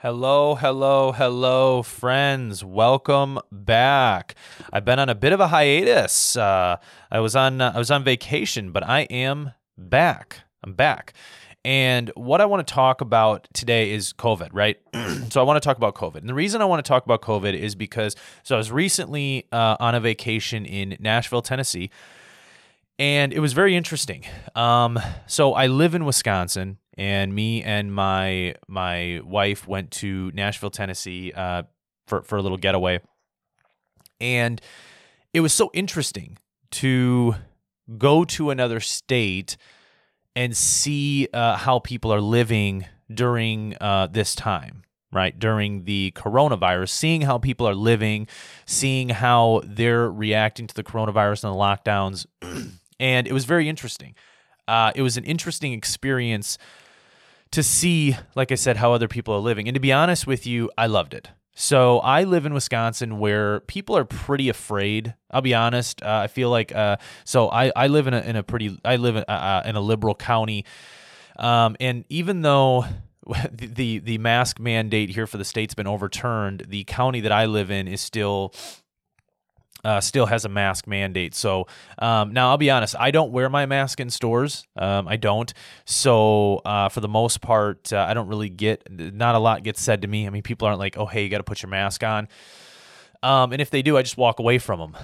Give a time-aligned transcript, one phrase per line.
[0.00, 2.62] Hello, hello, hello, friends.
[2.62, 4.36] Welcome back.
[4.72, 6.36] I've been on a bit of a hiatus.
[6.36, 6.76] Uh,
[7.10, 10.42] I was on uh, I was on vacation, but I am back.
[10.62, 11.14] I'm back.
[11.64, 14.78] And what I want to talk about today is COVID, right?
[15.30, 16.18] so I want to talk about COVID.
[16.18, 19.48] And the reason I want to talk about COVID is because so I was recently
[19.50, 21.90] uh, on a vacation in Nashville, Tennessee,
[23.00, 24.24] and it was very interesting.
[24.54, 30.70] Um, so I live in Wisconsin, and me and my my wife went to Nashville,
[30.70, 31.62] Tennessee, uh,
[32.06, 33.00] for for a little getaway,
[34.20, 34.60] and
[35.32, 36.36] it was so interesting
[36.72, 37.36] to
[37.96, 39.56] go to another state
[40.36, 45.38] and see uh, how people are living during uh, this time right?
[45.38, 48.28] During the coronavirus seeing how people are living
[48.66, 52.26] seeing how they're reacting to the coronavirus and the lockdowns.
[53.00, 54.16] And it was very interesting.
[54.66, 56.58] Uh, it was an interesting experience
[57.50, 59.68] to see, like I said, how other people are living.
[59.68, 61.30] And to be honest with you, I loved it.
[61.60, 65.14] So I live in Wisconsin where people are pretty afraid.
[65.28, 66.00] I'll be honest.
[66.02, 68.94] Uh, I feel like uh, so I, I live in a in a pretty I
[68.94, 70.64] live in, uh, uh in a liberal county,
[71.36, 72.84] um, and even though
[73.50, 77.46] the, the the mask mandate here for the state's been overturned, the county that I
[77.46, 78.54] live in is still
[79.84, 81.34] uh, still has a mask mandate.
[81.34, 81.66] So
[81.98, 84.66] um, now I'll be honest, I don't wear my mask in stores.
[84.76, 85.52] Um, I don't.
[85.84, 89.80] So uh, for the most part, uh, I don't really get not a lot gets
[89.80, 90.26] said to me.
[90.26, 92.28] I mean, people aren't like, "Oh, hey, you got to put your mask on."
[93.22, 94.96] Um, and if they do, I just walk away from them.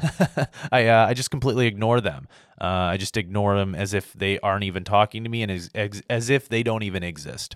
[0.72, 2.28] I uh, I just completely ignore them.
[2.60, 5.70] Uh, I just ignore them as if they aren't even talking to me and as,
[5.74, 7.54] as, as if they don't even exist.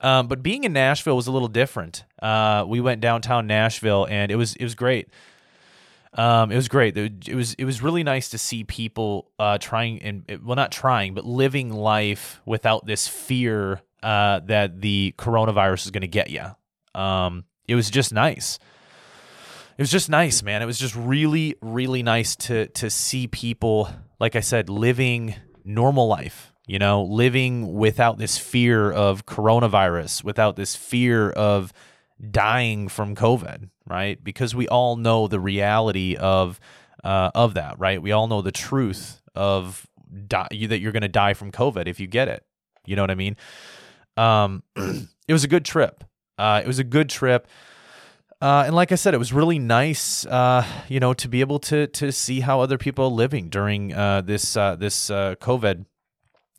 [0.00, 2.04] Um, but being in Nashville was a little different.
[2.20, 5.08] Uh, we went downtown Nashville and it was it was great.
[6.16, 6.96] Um, it was great.
[6.96, 11.12] It was it was really nice to see people uh, trying and well, not trying,
[11.14, 16.44] but living life without this fear uh, that the coronavirus is going to get you.
[16.98, 18.58] Um, it was just nice.
[19.76, 20.62] It was just nice, man.
[20.62, 26.08] It was just really, really nice to to see people, like I said, living normal
[26.08, 26.52] life.
[26.66, 31.72] You know, living without this fear of coronavirus, without this fear of
[32.30, 34.22] dying from COVID, right?
[34.22, 36.60] Because we all know the reality of
[37.04, 38.00] uh, of that, right?
[38.02, 39.86] We all know the truth of
[40.26, 42.44] die, that you're going to die from COVID if you get it.
[42.84, 43.36] You know what I mean?
[44.16, 46.04] Um, it was a good trip.
[46.38, 47.48] Uh, it was a good trip.
[48.40, 51.58] Uh, and like I said, it was really nice, uh, you know, to be able
[51.60, 55.86] to to see how other people are living during uh, this uh, this uh, COVID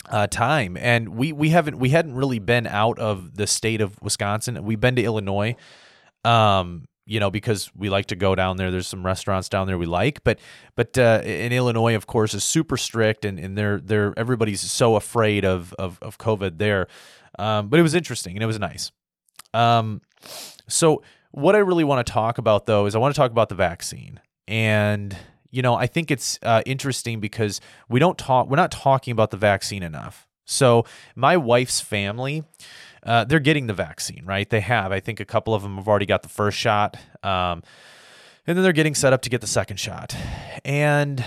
[0.10, 4.02] uh, time, and we we haven't we hadn't really been out of the state of
[4.02, 4.64] Wisconsin.
[4.64, 5.56] We've been to Illinois,
[6.24, 8.72] um, you know, because we like to go down there.
[8.72, 10.40] There's some restaurants down there we like, but
[10.76, 14.96] but uh, in Illinois, of course, is super strict, and, and they're they're everybody's so
[14.96, 16.88] afraid of of, of COVID there.
[17.40, 18.92] Um, but it was interesting and it was nice.
[19.54, 20.02] Um,
[20.68, 23.50] so what I really want to talk about though is I want to talk about
[23.50, 25.16] the vaccine and
[25.52, 29.32] you know, I think it's uh, interesting because we don't talk, we're not talking about
[29.32, 30.28] the vaccine enough.
[30.46, 30.86] So
[31.16, 32.44] my wife's family,
[33.04, 34.50] uh, they're getting the vaccine, right?
[34.50, 34.92] They have.
[34.92, 37.64] I think a couple of them have already got the first shot, um,
[38.46, 40.16] and then they're getting set up to get the second shot.
[40.64, 41.24] And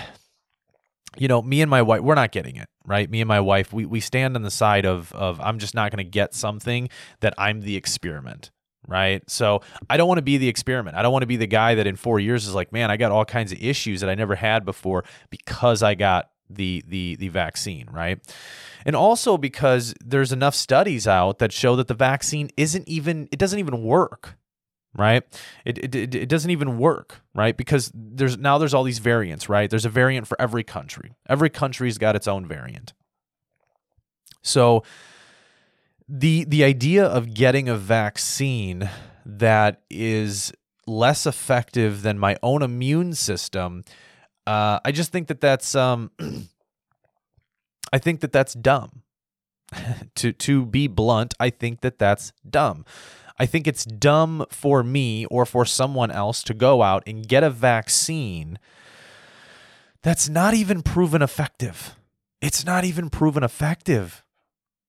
[1.19, 3.11] you know, me and my wife, we're not getting it, right?
[3.11, 5.91] Me and my wife, we we stand on the side of of I'm just not
[5.91, 6.89] going to get something
[7.21, 8.51] that I'm the experiment
[8.91, 9.23] right?
[9.31, 10.97] So I don't want to be the experiment.
[10.97, 12.97] I don't want to be the guy that in four years is like, man, I
[12.97, 17.15] got all kinds of issues that I never had before because I got the the
[17.17, 18.19] the vaccine, right?
[18.85, 23.39] And also because there's enough studies out that show that the vaccine isn't even it
[23.39, 24.37] doesn't even work,
[24.97, 25.23] right?
[25.65, 27.57] It, it, it doesn't even work, right?
[27.57, 29.71] Because there's now there's all these variants, right?
[29.71, 31.13] There's a variant for every country.
[31.29, 32.93] Every country's got its own variant.
[34.43, 34.83] So
[36.11, 38.91] the the idea of getting a vaccine
[39.25, 40.53] that is
[40.87, 43.85] less effective than my own immune system,
[44.47, 46.11] uh, I just think that that's um,
[47.93, 49.03] I think that that's dumb.
[50.17, 52.85] to to be blunt, I think that that's dumb.
[53.39, 57.45] I think it's dumb for me or for someone else to go out and get
[57.45, 58.59] a vaccine
[60.03, 61.95] that's not even proven effective.
[62.43, 64.25] It's not even proven effective,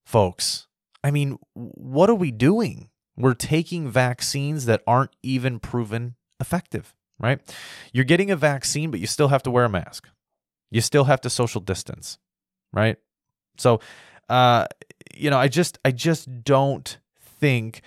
[0.03, 0.67] folks.
[1.03, 2.89] I mean, what are we doing?
[3.17, 7.39] We're taking vaccines that aren't even proven effective, right?
[7.91, 10.07] You're getting a vaccine, but you still have to wear a mask.
[10.69, 12.17] You still have to social distance,
[12.71, 12.97] right?
[13.57, 13.79] So,
[14.29, 14.65] uh,
[15.13, 17.81] you know, I just, I just don't think,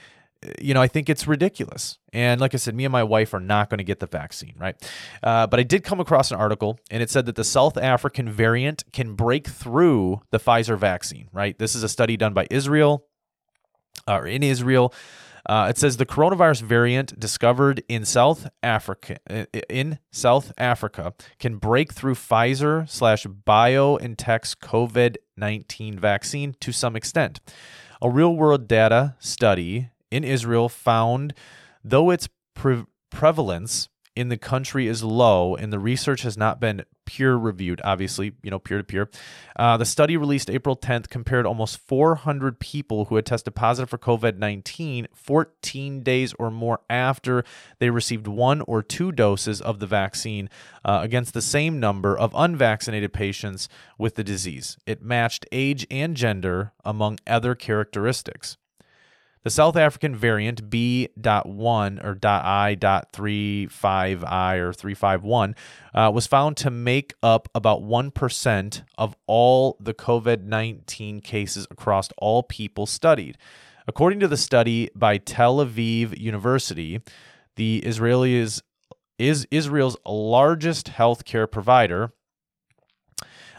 [0.61, 1.99] you know, I think it's ridiculous.
[2.13, 4.55] And like I said, me and my wife are not going to get the vaccine,
[4.59, 4.77] right?
[5.23, 8.29] Uh, but I did come across an article, and it said that the South African
[8.29, 11.59] variant can break through the Pfizer vaccine, right?
[11.59, 13.07] This is a study done by Israel
[14.07, 14.93] or in Israel.
[15.47, 19.19] Uh, it says the coronavirus variant discovered in South Africa
[19.69, 27.41] in South Africa can break through Pfizer slash BioNTech's COVID nineteen vaccine to some extent.
[28.01, 31.35] A real world data study in Israel found
[31.83, 36.85] though its pre- prevalence in the country is low and the research has not been
[37.05, 39.11] peer reviewed obviously you know peer to peer
[39.59, 45.07] the study released april 10th compared almost 400 people who had tested positive for covid-19
[45.13, 47.45] 14 days or more after
[47.79, 50.49] they received one or two doses of the vaccine
[50.85, 53.69] uh, against the same number of unvaccinated patients
[53.99, 54.77] with the disease.
[54.87, 58.57] It matched age and gender among other characteristics
[59.45, 65.55] the South African variant B.1 or .I.35I or 351
[65.95, 72.09] uh, was found to make up about 1% of all the COVID 19 cases across
[72.17, 73.37] all people studied.
[73.87, 77.03] According to the study by Tel Aviv University,
[77.57, 78.63] the Israeli is,
[79.19, 82.15] is Israel's largest healthcare provider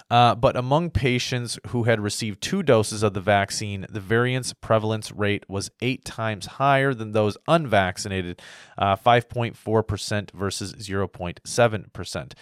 [0.10, 5.12] uh, but among patients who had received two doses of the vaccine, the variant's prevalence
[5.12, 8.42] rate was eight times higher than those unvaccinated,
[8.78, 12.34] uh, 5.4% versus 0.7%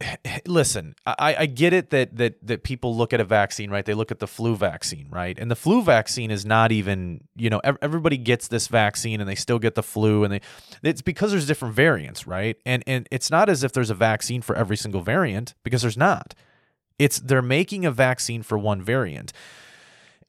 [0.46, 3.84] listen, I, I get it that that that people look at a vaccine, right?
[3.84, 5.38] They look at the flu vaccine, right?
[5.38, 9.34] And the flu vaccine is not even, you know, everybody gets this vaccine and they
[9.34, 10.40] still get the flu, and they
[10.82, 12.56] it's because there's different variants, right?
[12.64, 15.98] And and it's not as if there's a vaccine for every single variant because there's
[15.98, 16.34] not.
[16.98, 19.32] It's they're making a vaccine for one variant.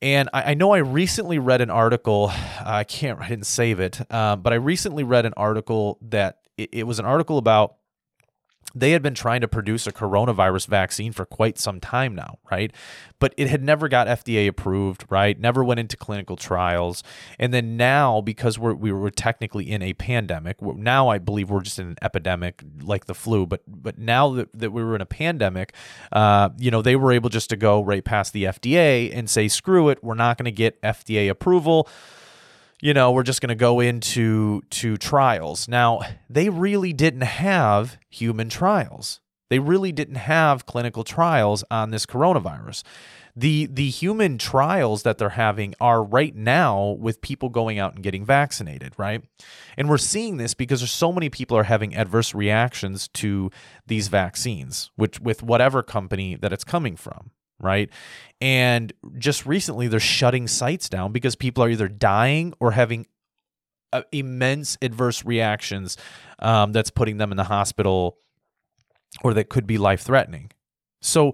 [0.01, 2.31] And I, I know I recently read an article.
[2.65, 6.69] I can't, I didn't save it, uh, but I recently read an article that it,
[6.71, 7.75] it was an article about
[8.75, 12.73] they had been trying to produce a coronavirus vaccine for quite some time now, right?
[13.19, 15.39] But it had never got FDA approved, right?
[15.39, 17.01] Never went into clinical trials.
[17.39, 21.61] And then now, because we're, we were technically in a pandemic, now I believe we're
[21.61, 23.45] just in an epidemic like the flu.
[23.45, 25.73] But but now that, that we were in a pandemic,
[26.11, 29.47] uh, you know, they were able just to go right past the FDA and say,
[29.47, 31.87] screw it, we're not going to get FDA approval
[32.85, 35.67] you know, we're just going to go into to trials.
[35.67, 39.21] Now, they really didn't have human trials.
[39.49, 42.83] They really didn't have clinical trials on this coronavirus.
[43.35, 48.03] The the human trials that they're having are right now with people going out and
[48.03, 49.23] getting vaccinated, right?
[49.75, 53.49] And we're seeing this because there's so many people are having adverse reactions to
[53.87, 57.89] these vaccines, which with whatever company that it's coming from right?
[58.41, 63.07] And just recently, they're shutting sites down because people are either dying or having
[63.93, 65.97] uh, immense adverse reactions
[66.39, 68.17] um, that's putting them in the hospital
[69.23, 70.51] or that could be life threatening.
[71.01, 71.33] So,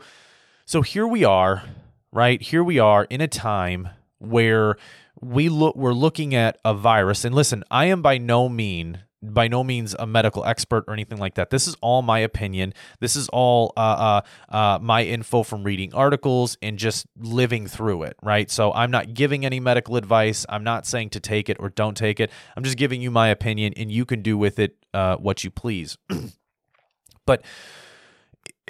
[0.65, 1.63] so here we are,
[2.11, 2.41] right?
[2.41, 3.89] Here we are in a time
[4.19, 4.77] where
[5.19, 9.47] we look we're looking at a virus and listen i am by no mean by
[9.47, 11.49] no means a medical expert or anything like that.
[11.49, 12.73] This is all my opinion.
[12.99, 14.21] This is all uh,
[14.51, 18.49] uh, uh, my info from reading articles and just living through it, right?
[18.49, 20.45] So I'm not giving any medical advice.
[20.49, 22.31] I'm not saying to take it or don't take it.
[22.55, 25.51] I'm just giving you my opinion, and you can do with it uh, what you
[25.51, 25.97] please.
[27.25, 27.43] but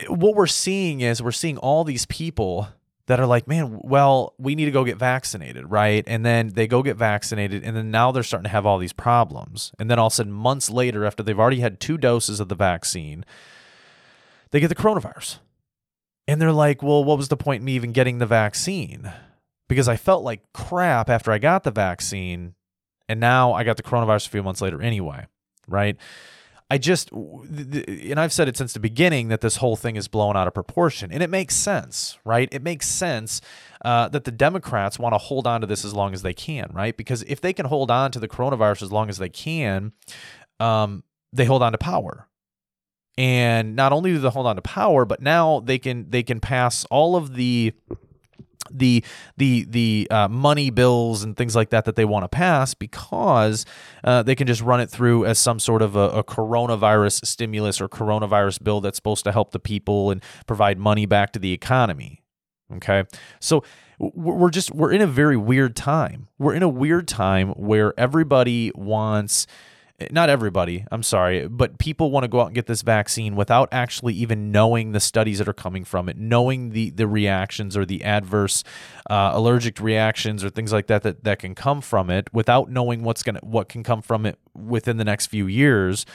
[0.08, 2.68] what we're seeing is we're seeing all these people
[3.12, 6.02] that are like, man, well, we need to go get vaccinated, right?
[6.08, 8.94] And then they go get vaccinated, and then now they're starting to have all these
[8.94, 9.74] problems.
[9.78, 12.48] And then all of a sudden, months later, after they've already had two doses of
[12.48, 13.26] the vaccine,
[14.52, 15.40] they get the coronavirus.
[16.26, 19.12] And they're like, well, what was the point in me even getting the vaccine?
[19.68, 22.54] Because I felt like crap after I got the vaccine,
[23.10, 25.26] and now I got the coronavirus a few months later anyway,
[25.68, 25.98] right?
[26.72, 30.38] I just, and I've said it since the beginning that this whole thing is blown
[30.38, 31.12] out of proportion.
[31.12, 32.48] And it makes sense, right?
[32.50, 33.42] It makes sense
[33.84, 36.72] uh, that the Democrats want to hold on to this as long as they can,
[36.72, 36.96] right?
[36.96, 39.92] Because if they can hold on to the coronavirus as long as they can,
[40.62, 42.30] um, they hold on to power.
[43.18, 46.40] And not only do they hold on to power, but now they can they can
[46.40, 47.74] pass all of the
[48.74, 49.04] the
[49.38, 53.66] the the uh, money bills and things like that that they want to pass because
[54.04, 57.82] uh, they can just run it through as some sort of a, a, coronavirus stimulus
[57.82, 61.52] or coronavirus bill that's supposed to help the people and provide money back to the
[61.54, 62.22] economy.
[62.76, 63.04] Okay,
[63.40, 63.64] so
[64.00, 66.28] we're just we're in a very weird time.
[66.40, 69.46] We're in a weird time where everybody wants
[70.12, 73.70] not everybody, I'm sorry, but people want to go out and get this vaccine without
[73.72, 77.86] actually even knowing the studies that are coming from it, knowing the the reactions or
[77.86, 78.64] the adverse
[79.10, 83.04] uh, allergic reactions or things like that, that that can come from it, without knowing
[83.04, 86.06] what's gonna what can come from it within the next few years.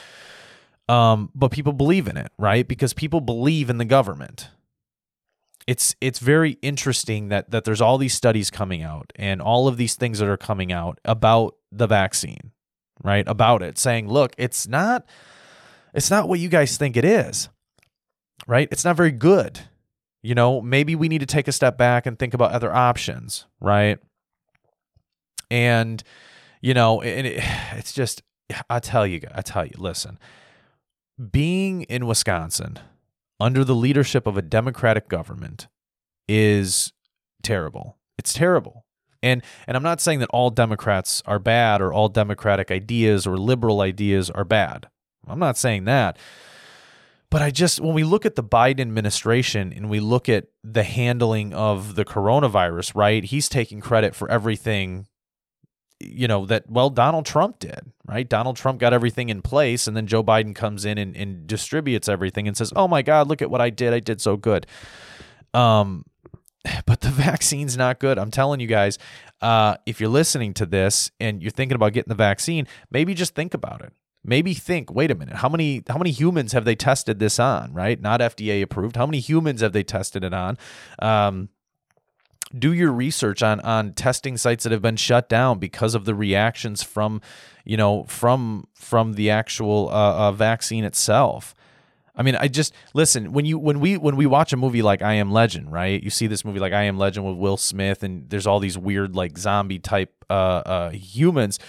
[0.89, 2.67] Um, but people believe in it, right?
[2.67, 4.49] Because people believe in the government.
[5.67, 9.77] it's it's very interesting that that there's all these studies coming out and all of
[9.77, 12.51] these things that are coming out about the vaccine,
[13.07, 13.23] right?
[13.25, 15.05] About it saying, look, it's not
[15.93, 17.47] it's not what you guys think it is.
[18.45, 18.67] Right?
[18.69, 19.61] It's not very good.
[20.21, 23.45] You know, maybe we need to take a step back and think about other options,
[23.61, 23.97] right?
[25.49, 26.03] And
[26.61, 27.43] you know, and it,
[27.77, 28.23] it's just
[28.69, 30.19] I tell you, I tell you, listen.
[31.31, 32.77] Being in Wisconsin,
[33.39, 35.67] under the leadership of a democratic government
[36.27, 36.91] is
[37.41, 37.97] terrible.
[38.17, 38.85] It's terrible.
[39.23, 43.37] And and I'm not saying that all Democrats are bad or all democratic ideas or
[43.37, 44.87] liberal ideas are bad.
[45.27, 46.17] I'm not saying that.
[47.29, 50.83] But I just when we look at the Biden administration and we look at the
[50.83, 53.23] handling of the coronavirus, right?
[53.23, 55.07] He's taking credit for everything
[55.99, 59.97] you know that well donald trump did right donald trump got everything in place and
[59.97, 63.41] then joe biden comes in and, and distributes everything and says oh my god look
[63.41, 64.67] at what i did i did so good
[65.53, 66.05] um
[66.85, 68.17] but the vaccine's not good.
[68.17, 68.97] I'm telling you guys
[69.41, 73.35] uh if you're listening to this and you're thinking about getting the vaccine maybe just
[73.35, 73.93] think about it.
[74.23, 77.73] Maybe think wait a minute how many how many humans have they tested this on
[77.73, 77.99] right?
[78.01, 78.95] Not fda approved.
[78.95, 80.57] How many humans have they tested it on?
[80.99, 81.49] Um
[82.57, 86.15] do your research on on testing sites that have been shut down because of the
[86.15, 87.21] reactions from
[87.65, 91.53] you know from from the actual uh, uh, vaccine itself
[92.17, 95.01] i mean i just listen when you when we when we watch a movie like
[95.01, 96.01] i am legend right?
[96.01, 98.77] You see this movie like i am legend with will smith and there's all these
[98.77, 101.59] weird like zombie type uh, uh humans.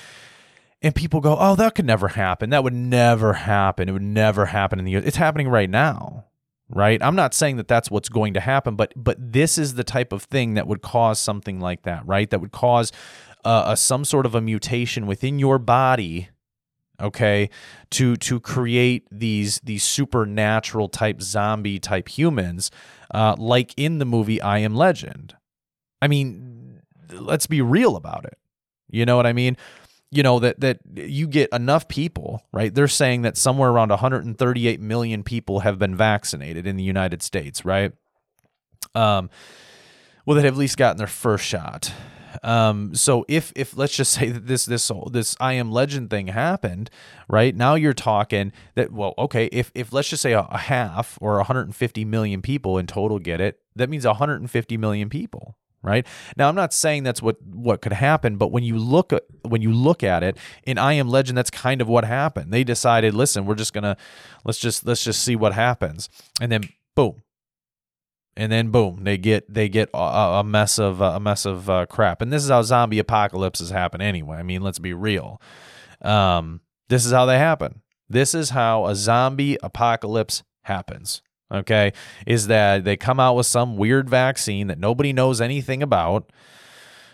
[0.80, 2.50] And people go oh that could never happen.
[2.50, 3.88] That would never happen.
[3.88, 5.04] It would never happen in the U.S.
[5.04, 6.24] it's happening right now
[6.70, 7.02] right?
[7.02, 10.12] I'm not saying that that's what's going to happen but but this is the type
[10.12, 12.28] of thing that would cause something like that right?
[12.30, 12.92] That would cause
[13.44, 16.28] uh, a, some sort of a mutation within your body
[17.00, 17.48] okay
[17.90, 22.70] to to create these these supernatural type zombie type humans
[23.12, 25.36] uh, like in the movie i am legend.
[26.02, 26.80] I mean
[27.12, 28.38] let's be real about it.
[28.90, 29.56] You know what i mean?
[30.10, 32.74] You know that that you get enough people right?
[32.74, 37.64] They're saying that somewhere around 138 million people have been vaccinated in the united states
[37.64, 37.92] right?
[38.94, 39.30] Um
[40.26, 41.92] well that have at least gotten their first shot
[42.42, 46.28] um so if if let's just say that this this this i am legend thing
[46.28, 46.90] happened
[47.28, 47.54] right?
[47.54, 51.36] Now you're talking that well okay if if let's just say a, a half or
[51.36, 56.06] 150 million people in total get it that means 150 million people right?
[56.36, 59.62] Now i'm not saying that's what what could happen but when you look at when
[59.62, 62.52] you look at it in i am legend that's kind of what happened.
[62.52, 63.96] They decided listen we're just gonna
[64.44, 66.08] let's just let's just see what happens.
[66.40, 66.62] And then
[66.94, 67.22] boom
[68.38, 72.22] and then boom they get they get a, mess of a mess of uh, crap.
[72.22, 74.38] And this is how zombie apocalypses happen anyway.
[74.38, 75.42] I mean let's be real.
[76.00, 77.82] Um, this is how they happen.
[78.08, 81.20] This is how a zombie apocalypse happens
[81.52, 81.92] okay,
[82.26, 86.30] is that they come out with some weird vaccine that nobody knows anything about.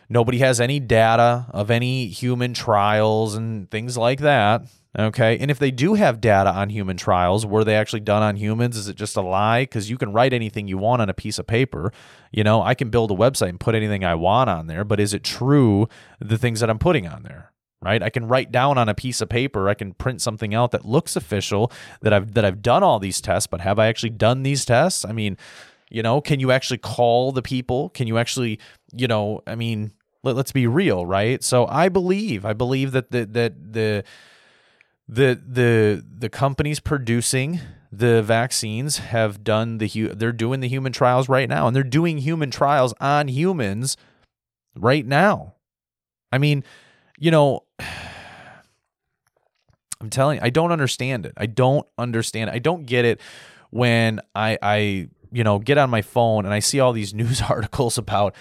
[0.09, 4.63] Nobody has any data of any human trials and things like that.
[4.97, 5.39] Okay.
[5.39, 8.77] And if they do have data on human trials, were they actually done on humans?
[8.77, 9.63] Is it just a lie?
[9.63, 11.93] Because you can write anything you want on a piece of paper.
[12.31, 15.01] You know, I can build a website and put anything I want on there, but
[15.01, 15.89] is it true
[16.21, 17.51] the things that I'm putting on there?
[17.85, 18.03] right?
[18.03, 20.87] I can write down on a piece of paper, I can print something out that
[20.87, 21.71] looks official
[22.01, 25.05] that I've that I've done all these tests, but have I actually done these tests?
[25.05, 25.37] I mean,
[25.91, 27.91] you know, can you actually call the people?
[27.91, 28.59] Can you actually,
[28.93, 31.45] you know, I mean, let, us be real, right?
[31.45, 34.34] So I believe, I believe that the that the the
[35.09, 37.61] the the the companies producing
[37.93, 41.83] the vaccines have done the hu- they're doing the human trials right now and they're
[41.83, 43.97] doing human trials on humans
[44.77, 45.55] right now.
[46.33, 46.65] I mean,
[47.19, 47.65] you know,
[50.01, 51.33] I'm telling you, I don't understand it.
[51.37, 52.51] I don't understand.
[52.51, 52.55] It.
[52.55, 53.21] I don't get it
[53.71, 57.41] when I I you know get on my phone and I see all these news
[57.43, 58.35] articles about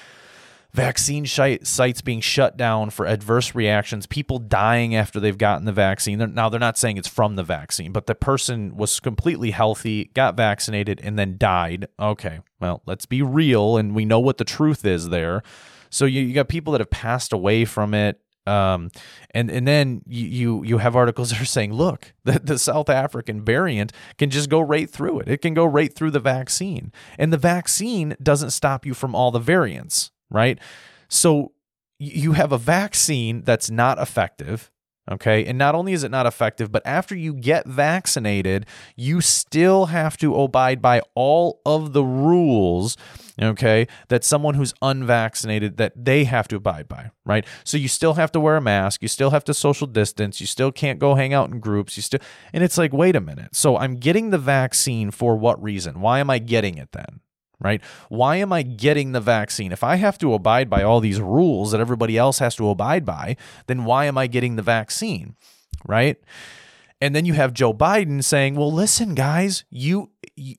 [0.74, 6.18] vaccine sites being shut down for adverse reactions, people dying after they've gotten the vaccine.
[6.18, 10.06] They're, now they're not saying it's from the vaccine, but the person was completely healthy,
[10.14, 11.88] got vaccinated, and then died.
[12.00, 15.44] Okay, well, let's be real, and we know what the truth is there.
[15.90, 18.92] So you, you got people that have passed away from it um,
[19.32, 22.90] and and then you, you you have articles that are saying, look, the, the South
[22.90, 25.30] African variant can just go right through it.
[25.30, 29.32] It can go right through the vaccine, and the vaccine doesn't stop you from all
[29.32, 30.60] the variants, right?
[31.08, 31.54] So
[32.00, 34.72] you have a vaccine that's not effective
[35.12, 35.46] Okay.
[35.46, 40.16] And not only is it not effective, but after you get vaccinated, you still have
[40.18, 42.96] to abide by all of the rules,
[43.42, 47.46] okay, that someone who's unvaccinated that they have to abide by, right?
[47.66, 50.48] So you still have to wear a mask, you still have to social distance, you
[50.48, 52.22] still can't go hang out in groups, you still
[52.54, 53.56] and it's like, wait a minute.
[53.56, 56.00] So I'm getting the vaccine for what reason?
[56.00, 57.20] Why am I getting it then?
[57.64, 57.82] Right?
[58.10, 59.72] Why am I getting the vaccine?
[59.72, 63.06] If I have to abide by all these rules that everybody else has to abide
[63.06, 65.36] by, then why am I getting the vaccine,
[65.88, 66.18] right?
[67.02, 70.56] And then you have Joe Biden saying, "Well, listen, guys, you, you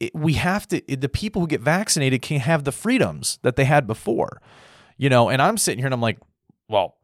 [0.00, 0.82] it, we have to.
[0.88, 4.40] The people who get vaccinated can have the freedoms that they had before,
[4.96, 6.18] you know." And I'm sitting here and I'm like,
[6.68, 6.96] "Well,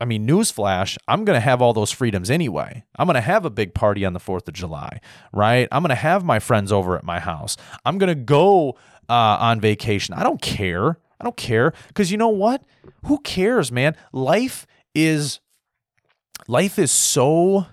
[0.00, 2.84] I mean, newsflash, I'm going to have all those freedoms anyway.
[2.96, 5.00] I'm going to have a big party on the 4th of July,
[5.32, 5.66] right?
[5.72, 7.56] I'm going to have my friends over at my house.
[7.84, 10.14] I'm going to go uh, on vacation.
[10.14, 10.98] I don't care.
[11.20, 12.62] I don't care because you know what?
[13.06, 13.96] Who cares, man?
[14.12, 15.40] Life is
[16.46, 17.66] life is so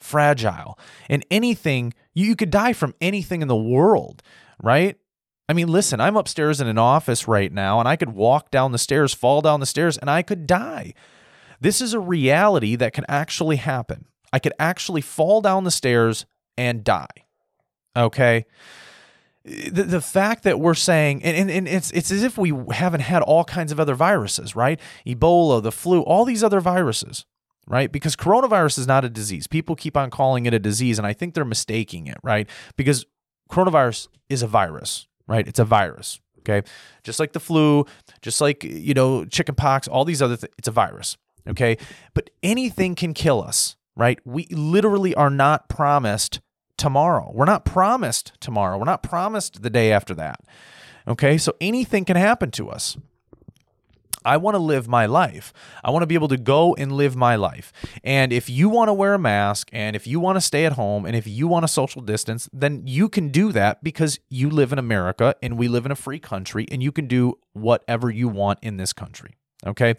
[0.00, 4.22] fragile, and anything you, you could die from anything in the world,
[4.62, 4.96] right?
[5.48, 8.72] I mean, listen, I'm upstairs in an office right now, and I could walk down
[8.72, 10.94] the stairs, fall down the stairs, and I could die.
[11.60, 14.06] This is a reality that can actually happen.
[14.32, 17.26] I could actually fall down the stairs and die.
[17.96, 18.46] Okay.
[19.44, 23.00] The, the fact that we're saying, and, and, and it's, it's as if we haven't
[23.00, 24.78] had all kinds of other viruses, right?
[25.06, 27.26] Ebola, the flu, all these other viruses,
[27.66, 27.90] right?
[27.90, 29.48] Because coronavirus is not a disease.
[29.48, 32.48] People keep on calling it a disease, and I think they're mistaking it, right?
[32.76, 33.04] Because
[33.50, 35.46] coronavirus is a virus, right?
[35.46, 36.20] It's a virus.
[36.40, 36.66] Okay.
[37.04, 37.86] Just like the flu,
[38.20, 41.16] just like, you know, chickenpox, all these other it's a virus.
[41.48, 41.76] Okay.
[42.14, 44.18] But anything can kill us, right?
[44.24, 46.40] We literally are not promised
[46.82, 47.30] tomorrow.
[47.32, 48.76] We're not promised tomorrow.
[48.76, 50.40] We're not promised the day after that.
[51.06, 51.38] Okay.
[51.38, 52.96] So anything can happen to us.
[54.24, 55.52] I want to live my life.
[55.82, 57.72] I want to be able to go and live my life.
[58.04, 60.74] And if you want to wear a mask and if you want to stay at
[60.74, 64.50] home and if you want to social distance, then you can do that because you
[64.50, 68.10] live in America and we live in a free country and you can do whatever
[68.10, 69.34] you want in this country.
[69.64, 69.94] Okay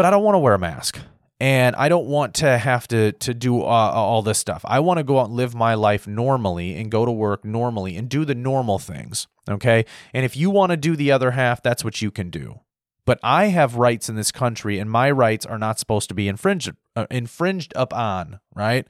[0.00, 0.98] but I don't want to wear a mask
[1.40, 4.62] and I don't want to have to to do uh, all this stuff.
[4.66, 7.96] I want to go out and live my life normally and go to work normally
[7.96, 9.86] and do the normal things, okay?
[10.12, 12.60] And if you want to do the other half, that's what you can do.
[13.06, 16.28] But I have rights in this country and my rights are not supposed to be
[16.28, 18.86] infringed uh, infringed upon, right?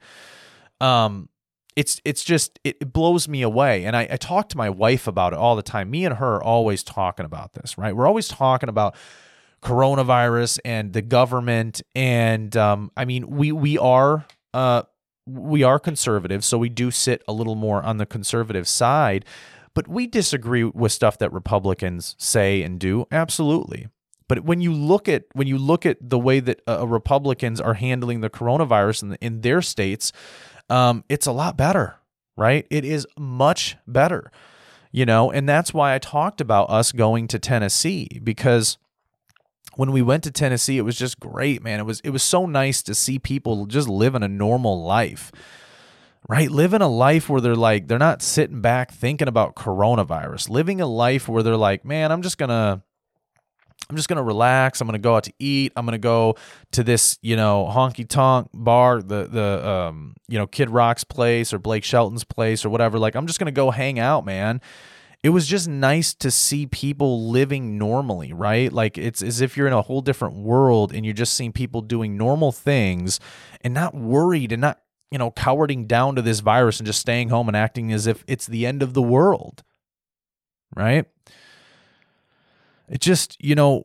[0.81, 1.29] Um
[1.77, 5.31] it's it's just it blows me away and I, I talk to my wife about
[5.31, 8.27] it all the time me and her are always talking about this right we're always
[8.27, 8.93] talking about
[9.61, 11.81] coronavirus and the government.
[11.95, 14.83] And um, I mean, we we are uh,
[15.25, 19.25] we are conservative, so we do sit a little more on the conservative side.
[19.73, 23.05] But we disagree with stuff that Republicans say and do.
[23.09, 23.87] Absolutely.
[24.27, 27.73] But when you look at when you look at the way that uh, Republicans are
[27.73, 30.11] handling the coronavirus in, the, in their states,
[30.69, 31.95] um, it's a lot better,
[32.37, 32.65] right?
[32.69, 34.31] It is much better,
[34.91, 35.31] you know.
[35.31, 38.77] And that's why I talked about us going to Tennessee because
[39.81, 41.79] when we went to Tennessee, it was just great, man.
[41.79, 45.31] It was it was so nice to see people just living a normal life.
[46.29, 46.51] Right?
[46.51, 50.51] Living a life where they're like they're not sitting back thinking about coronavirus.
[50.51, 52.83] Living a life where they're like, "Man, I'm just going to
[53.89, 54.81] I'm just gonna relax.
[54.81, 55.73] I'm gonna go out to eat.
[55.75, 56.35] I'm gonna go
[56.73, 61.53] to this, you know, honky tonk bar, the the um, you know, Kid Rock's place
[61.53, 62.99] or Blake Shelton's place or whatever.
[62.99, 64.61] Like, I'm just gonna go hang out, man
[65.23, 68.73] it was just nice to see people living normally, right?
[68.73, 71.81] Like it's as if you're in a whole different world and you're just seeing people
[71.81, 73.19] doing normal things
[73.61, 74.81] and not worried and not,
[75.11, 78.23] you know, cowarding down to this virus and just staying home and acting as if
[78.27, 79.63] it's the end of the world.
[80.75, 81.05] Right?
[82.89, 83.83] It just, you know,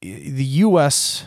[0.00, 1.26] the US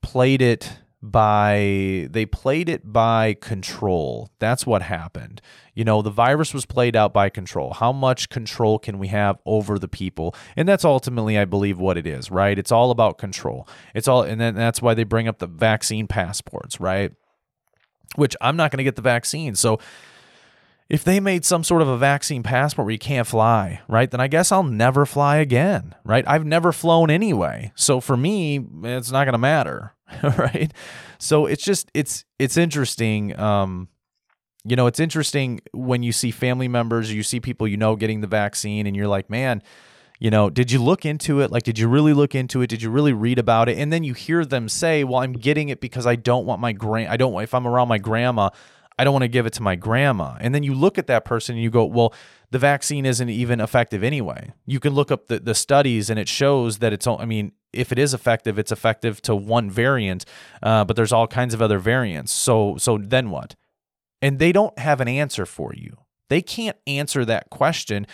[0.00, 4.30] played it by they played it by control.
[4.38, 5.42] That's what happened.
[5.74, 7.72] You know, the virus was played out by control.
[7.72, 10.34] How much control can we have over the people?
[10.56, 12.56] And that's ultimately I believe what it is, right?
[12.56, 13.66] It's all about control.
[13.94, 17.10] It's all and then that's why they bring up the vaccine passports, right?
[18.14, 19.56] Which I'm not going to get the vaccine.
[19.56, 19.80] So
[20.92, 24.20] if they made some sort of a vaccine passport where you can't fly, right, then
[24.20, 26.22] I guess I'll never fly again, right?
[26.28, 27.72] I've never flown anyway.
[27.74, 30.70] So for me, it's not going to matter, right?
[31.18, 33.88] So it's just it's it's interesting um
[34.64, 38.20] you know, it's interesting when you see family members, you see people you know getting
[38.20, 39.62] the vaccine and you're like, "Man,
[40.20, 41.50] you know, did you look into it?
[41.50, 42.68] Like, did you really look into it?
[42.68, 43.78] Did you really read about it?
[43.78, 46.72] And then you hear them say, "Well, I'm getting it because I don't want my
[46.72, 47.08] grand.
[47.08, 47.42] I don't.
[47.42, 48.50] If I'm around my grandma,
[48.98, 50.36] I don't want to give it to my grandma.
[50.40, 52.14] And then you look at that person and you go, well,
[52.50, 54.52] the vaccine isn't even effective anyway.
[54.66, 57.90] You can look up the, the studies and it shows that it's, I mean, if
[57.90, 60.24] it is effective, it's effective to one variant,
[60.62, 62.32] uh, but there's all kinds of other variants.
[62.32, 63.56] So, so then what?
[64.20, 65.96] And they don't have an answer for you.
[66.28, 68.06] They can't answer that question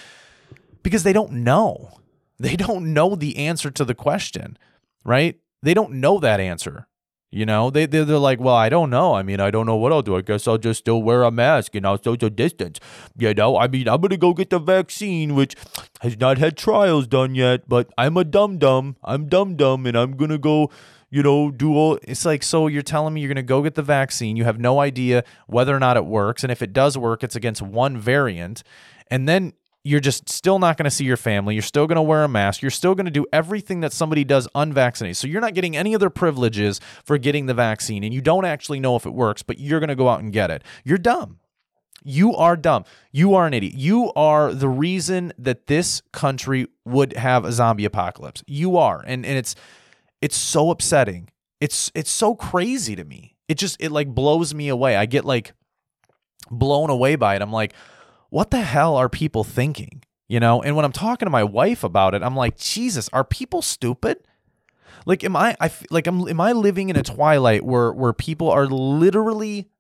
[0.83, 2.01] because they don't know.
[2.39, 4.57] They don't know the answer to the question,
[5.05, 5.39] right?
[5.63, 6.88] They don't know that answer.
[7.31, 9.15] You know, they they're, they're like, well, I don't know.
[9.15, 10.17] I mean, I don't know what I'll do.
[10.17, 12.81] I guess I'll just still wear a mask and I'll social distance.
[13.19, 15.55] You know, I mean, I'm gonna go get the vaccine, which
[16.01, 17.69] has not had trials done yet.
[17.69, 18.97] But I'm a dum dum.
[19.05, 20.71] I'm dum dum, and I'm gonna go.
[21.11, 21.99] You know, do all.
[22.03, 22.67] It's like so.
[22.67, 24.37] You're telling me you're gonna go get the vaccine.
[24.37, 27.37] You have no idea whether or not it works, and if it does work, it's
[27.37, 28.63] against one variant,
[29.11, 29.53] and then
[29.89, 31.55] you're just still not going to see your family.
[31.55, 32.61] You're still going to wear a mask.
[32.61, 35.17] You're still going to do everything that somebody does unvaccinated.
[35.17, 38.81] So you're not getting any other privileges for getting the vaccine and you don't actually
[38.81, 40.63] know if it works, but you're going to go out and get it.
[40.85, 41.39] You're dumb.
[42.05, 42.85] You are dumb.
[43.13, 43.75] You are an idiot.
[43.75, 48.45] You are the reason that this country would have a zombie apocalypse.
[48.47, 49.03] You are.
[49.07, 49.55] And and it's
[50.21, 51.31] it's so upsetting.
[51.61, 53.37] It's it's so crazy to me.
[53.49, 54.97] It just it like blows me away.
[54.97, 55.55] I get like
[56.51, 57.43] blown away by it.
[57.43, 57.75] I'm like,
[58.31, 60.03] what the hell are people thinking?
[60.29, 63.25] You know, and when I'm talking to my wife about it, I'm like, Jesus, are
[63.25, 64.19] people stupid?
[65.07, 68.51] Like, am I, I like, am, am I living in a twilight where, where people
[68.51, 69.71] are literally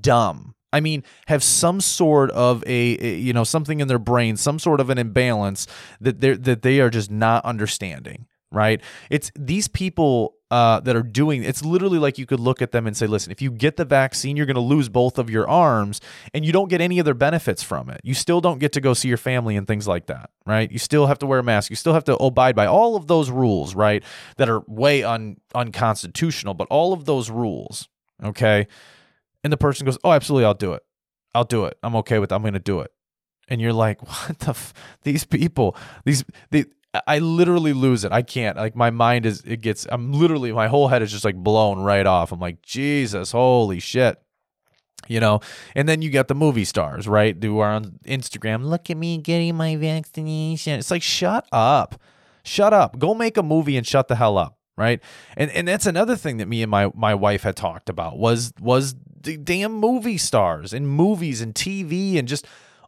[0.00, 0.54] dumb?
[0.72, 4.60] I mean, have some sort of a, a you know, something in their brain, some
[4.60, 5.66] sort of an imbalance
[6.00, 8.80] that they're, that they are just not understanding right?
[9.10, 12.86] It's these people uh, that are doing it's literally like you could look at them
[12.86, 15.48] and say, listen, if you get the vaccine, you're going to lose both of your
[15.48, 16.00] arms
[16.32, 18.00] and you don't get any other benefits from it.
[18.04, 20.70] You still don't get to go see your family and things like that, right?
[20.70, 21.70] You still have to wear a mask.
[21.70, 24.04] You still have to abide by all of those rules, right?
[24.36, 27.88] That are way un- unconstitutional, but all of those rules,
[28.22, 28.68] okay?
[29.42, 30.84] And the person goes, oh, absolutely, I'll do it.
[31.34, 31.76] I'll do it.
[31.82, 32.34] I'm okay with it.
[32.34, 32.92] I'm going to do it
[33.48, 34.50] and you're like, what the?
[34.50, 34.74] F-?
[35.02, 36.66] These people, these, they,
[37.06, 38.12] I literally lose it.
[38.12, 38.56] I can't.
[38.56, 41.80] Like my mind is it gets I'm literally my whole head is just like blown
[41.80, 42.32] right off.
[42.32, 44.20] I'm like, Jesus, holy shit.
[45.08, 45.40] You know,
[45.74, 47.36] and then you got the movie stars, right?
[47.40, 50.78] Who are on Instagram, look at me getting my vaccination.
[50.80, 52.00] It's like, shut up.
[52.42, 52.98] Shut up.
[52.98, 54.58] Go make a movie and shut the hell up.
[54.76, 55.00] Right.
[55.36, 58.52] And and that's another thing that me and my my wife had talked about was
[58.60, 62.46] was the damn movie stars and movies and TV and just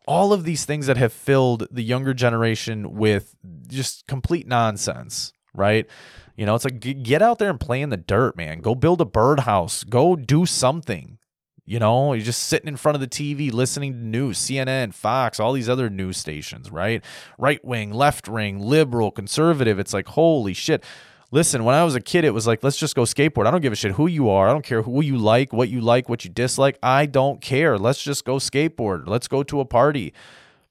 [0.09, 3.37] all of these things that have filled the younger generation with
[3.69, 5.87] just complete nonsense, right?
[6.35, 8.61] You know, it's like get out there and play in the dirt, man.
[8.61, 9.85] Go build a birdhouse.
[9.85, 11.19] Go do something.
[11.67, 15.39] You know, you're just sitting in front of the TV listening to news, CNN, Fox,
[15.39, 17.05] all these other news stations, right?
[17.37, 19.79] Right wing, left wing, liberal, conservative.
[19.79, 20.83] It's like, holy shit.
[21.31, 23.47] Listen, when I was a kid, it was like, let's just go skateboard.
[23.47, 24.49] I don't give a shit who you are.
[24.49, 26.79] I don't care who you like, what you like, what you dislike.
[26.83, 27.77] I don't care.
[27.77, 29.07] Let's just go skateboard.
[29.07, 30.15] Let's go to a party.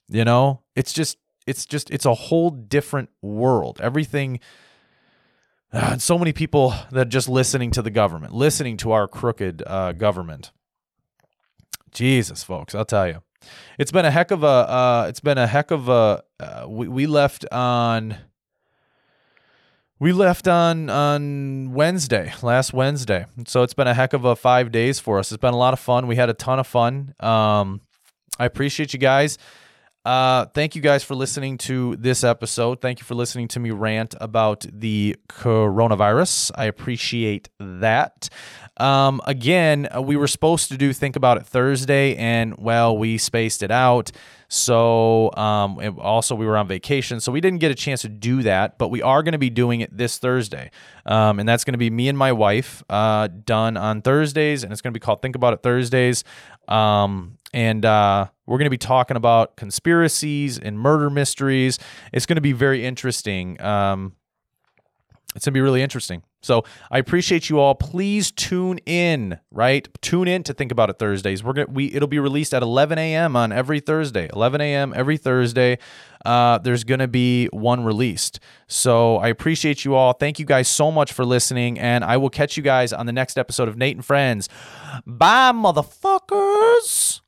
[0.10, 3.80] You know, it's just, it's just, it's a whole different world.
[3.84, 4.39] Everything.
[5.72, 9.62] Uh, and so many people that just listening to the government, listening to our crooked
[9.67, 10.52] uh, government.
[11.91, 13.22] Jesus, folks, I'll tell you,
[13.78, 14.48] it's been a heck of a.
[14.48, 16.24] Uh, it's been a heck of a.
[16.39, 18.17] Uh, we we left on
[20.00, 23.26] we left on on Wednesday, last Wednesday.
[23.46, 25.32] So it's been a heck of a five days for us.
[25.32, 26.08] It's been a lot of fun.
[26.08, 27.14] We had a ton of fun.
[27.20, 27.82] Um,
[28.40, 29.38] I appreciate you guys.
[30.06, 32.80] Uh, thank you guys for listening to this episode.
[32.80, 36.52] Thank you for listening to me rant about the coronavirus.
[36.56, 38.30] I appreciate that.
[38.78, 43.63] Um, again, we were supposed to do Think About It Thursday, and well, we spaced
[43.63, 44.12] it out.
[44.50, 48.44] So, um, also we were on vacation, so we didn't get a chance to do
[48.44, 48.78] that.
[48.78, 50.72] But we are going to be doing it this Thursday,
[51.06, 54.72] um, and that's going to be me and my wife uh, done on Thursdays, and
[54.72, 56.24] it's going to be called Think About It Thursdays.
[56.68, 61.80] Um, and uh, we're going to be talking about conspiracies and murder mysteries.
[62.13, 63.60] It's going to be very interesting.
[63.62, 64.13] Um,
[65.38, 66.23] it's going to be really interesting.
[66.41, 67.76] So I appreciate you all.
[67.76, 69.88] Please tune in, right?
[70.02, 71.43] Tune in to Think About It Thursdays.
[71.43, 73.36] We're gonna we it'll be released at 11 a.m.
[73.36, 74.30] on every Thursday.
[74.34, 74.93] 11 a.m.
[74.95, 75.78] every Thursday.
[76.26, 78.39] Uh, there's gonna be one released.
[78.67, 80.13] So I appreciate you all.
[80.13, 83.13] Thank you guys so much for listening, and I will catch you guys on the
[83.13, 84.50] next episode of Nate and Friends.
[85.06, 87.21] Bye, motherfuckers.